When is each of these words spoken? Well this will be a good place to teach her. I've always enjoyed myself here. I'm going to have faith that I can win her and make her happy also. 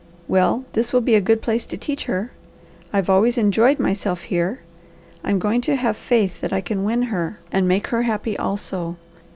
Well 0.27 0.65
this 0.73 0.93
will 0.93 1.01
be 1.01 1.13
a 1.13 1.21
good 1.21 1.43
place 1.43 1.63
to 1.67 1.77
teach 1.77 2.05
her. 2.05 2.31
I've 2.91 3.07
always 3.07 3.37
enjoyed 3.37 3.77
myself 3.77 4.23
here. 4.23 4.61
I'm 5.23 5.37
going 5.37 5.61
to 5.61 5.75
have 5.75 5.95
faith 5.95 6.41
that 6.41 6.51
I 6.51 6.59
can 6.59 6.83
win 6.83 7.03
her 7.13 7.37
and 7.51 7.67
make 7.67 7.85
her 7.89 8.01
happy 8.01 8.35
also. 8.35 8.97